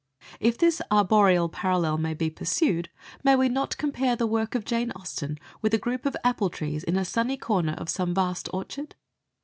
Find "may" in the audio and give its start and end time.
1.99-2.15, 3.23-3.35